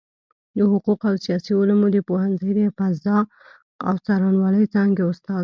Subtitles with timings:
[0.55, 3.23] د حقوقو او سياسي علومو د پوهنځۍ د قضاء
[3.87, 5.39] او څارنوالۍ څانګي استاد